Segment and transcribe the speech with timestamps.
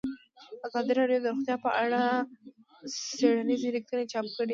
[0.67, 2.01] ازادي راډیو د روغتیا په اړه
[3.17, 4.49] څېړنیزې لیکنې چاپ کړي.